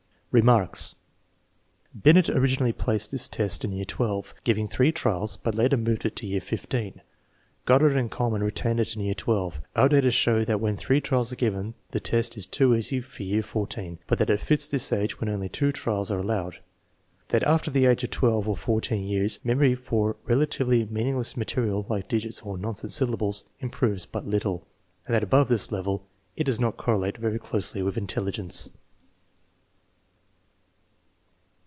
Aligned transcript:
Remarks. 0.33 0.95
Binet 1.93 2.29
originally 2.29 2.71
placed 2.71 3.11
this 3.11 3.27
test 3.27 3.65
in 3.65 3.73
year 3.73 3.83
XII, 3.83 4.21
giving 4.45 4.69
three 4.69 4.93
trials, 4.93 5.35
but 5.35 5.55
later 5.55 5.75
moved 5.75 6.05
it 6.05 6.15
to 6.15 6.25
year 6.25 6.39
XV. 6.39 6.99
Goddard 7.65 7.97
and 7.97 8.09
Kuhlmann 8.09 8.41
retain 8.41 8.79
it 8.79 8.95
in 8.95 9.01
year 9.01 9.11
XII. 9.13 9.59
Our 9.75 9.89
data 9.89 10.09
show 10.09 10.45
that 10.45 10.61
when 10.61 10.77
three 10.77 11.01
trials 11.01 11.33
are 11.33 11.35
given 11.35 11.73
the 11.89 11.99
test 11.99 12.37
is 12.37 12.45
too 12.45 12.73
easy 12.73 13.01
for 13.01 13.23
year 13.23 13.41
XIV, 13.41 13.97
but 14.07 14.19
that 14.19 14.29
it 14.29 14.39
fits 14.39 14.69
this 14.69 14.93
age 14.93 15.19
when 15.19 15.27
only 15.27 15.49
two 15.49 15.73
trials 15.73 16.09
are 16.09 16.19
allowed; 16.19 16.61
that 17.27 17.43
after 17.43 17.69
the 17.69 17.85
age 17.85 18.05
of 18.05 18.13
1 18.23 18.31
or 18.31 18.55
14 18.55 19.03
years 19.03 19.41
memory 19.43 19.75
for 19.75 20.15
relatively 20.23 20.85
meaningless 20.85 21.35
material, 21.35 21.85
like 21.89 22.07
digits 22.07 22.39
or 22.41 22.57
nonsense 22.57 22.95
syllables, 22.95 23.43
improves 23.59 24.05
but 24.05 24.25
little; 24.25 24.65
and 25.05 25.13
that 25.13 25.23
above 25.23 25.49
this 25.49 25.73
level 25.73 26.07
it 26.37 26.45
does 26.45 26.57
not 26.57 26.77
correlate 26.77 27.17
very 27.17 27.37
closely 27.37 27.81
with 27.83 27.97
intelligence. 27.97 28.69